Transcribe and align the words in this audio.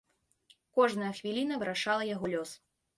Кожная 0.79 1.11
хвіліна 1.19 1.61
вырашала 1.65 2.13
яго 2.15 2.25
лёс. 2.37 2.61